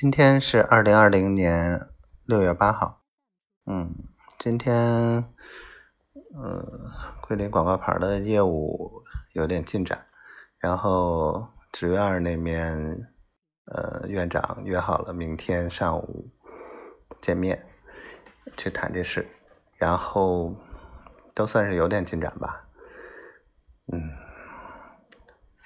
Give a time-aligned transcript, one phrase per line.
[0.00, 1.86] 今天是二零二零年
[2.24, 3.02] 六月八号。
[3.66, 3.94] 嗯，
[4.38, 4.74] 今天，
[6.34, 6.64] 呃，
[7.20, 9.02] 桂林广告牌的业务
[9.34, 10.06] 有点进展，
[10.58, 12.74] 然后职院那边，
[13.66, 16.24] 呃，院长约好了明天上午
[17.20, 17.62] 见面，
[18.56, 19.28] 去谈这事，
[19.76, 20.56] 然后
[21.34, 22.64] 都算是有点进展吧。
[23.92, 24.00] 嗯，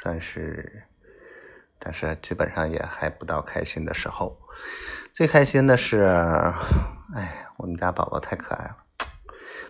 [0.03, 0.83] 算是。
[1.79, 4.37] 但是基本上也还不到开心的时候，
[5.13, 6.05] 最开心的是，
[7.15, 8.77] 哎，我们家宝宝太可爱了，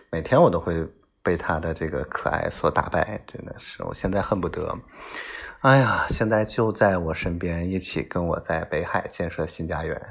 [0.09, 0.85] 每天我都会
[1.21, 4.77] 被他的这个可爱所打败，真的是，我现在恨不得，
[5.61, 10.01] 哎呀，现在就在我身边，一起跟我在北海建设新家园。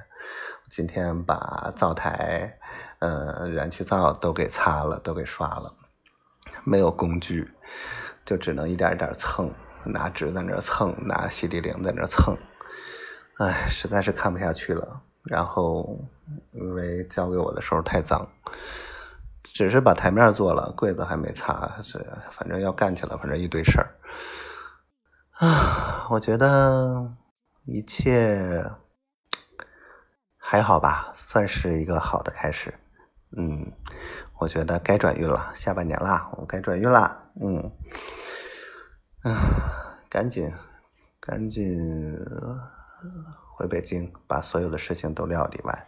[0.69, 2.52] 今天把灶台，
[2.99, 5.73] 呃，燃气灶都给擦了，都给刷了，
[6.65, 7.49] 没有工具，
[8.24, 9.49] 就只能一点一点蹭。
[9.87, 12.37] 拿纸在那蹭，拿洗涤灵在那蹭，
[13.38, 15.01] 哎，实在是看不下去了。
[15.24, 15.98] 然后
[16.52, 18.29] 因为交给我的时候太脏，
[19.43, 21.99] 只是把台面做了，柜子还没擦，这
[22.37, 23.88] 反正要干起来，反正一堆事儿。
[25.38, 27.10] 啊，我觉得
[27.65, 28.65] 一切
[30.37, 32.73] 还好吧，算是一个好的开始。
[33.37, 33.73] 嗯，
[34.38, 37.23] 我觉得该转运了，下半年了，我该转运了。
[37.40, 37.71] 嗯。
[39.25, 40.53] 啊，赶紧，
[41.19, 41.65] 赶紧
[43.57, 45.87] 回北京，把所有的事情都料理完，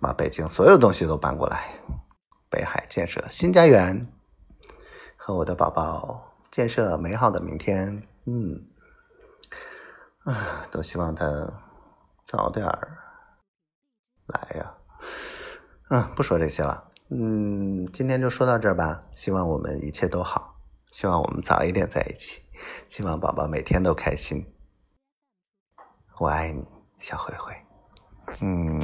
[0.00, 1.74] 把北京所有东西都搬过来，
[2.48, 4.06] 北海建设新家园，
[5.14, 8.02] 和我的宝宝建设美好的明天。
[8.24, 8.64] 嗯，
[10.24, 11.52] 啊，都希望他
[12.26, 12.64] 早点
[14.26, 14.74] 来呀。
[15.90, 16.82] 嗯，不说这些了。
[17.10, 19.02] 嗯，今天就说到这儿吧。
[19.12, 20.54] 希望我们一切都好，
[20.90, 22.40] 希望我们早一点在一起。
[22.90, 24.44] 希望宝宝每天都开心，
[26.18, 26.66] 我爱你，
[26.98, 27.54] 小灰灰，
[28.40, 28.82] 嗯。